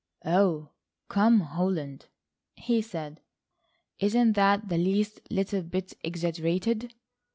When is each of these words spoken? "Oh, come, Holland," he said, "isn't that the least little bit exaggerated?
"Oh, 0.25 0.69
come, 1.09 1.41
Holland," 1.41 2.07
he 2.55 2.81
said, 2.81 3.21
"isn't 3.99 4.33
that 4.33 4.67
the 4.67 4.79
least 4.79 5.19
little 5.29 5.61
bit 5.61 5.93
exaggerated? 6.03 6.95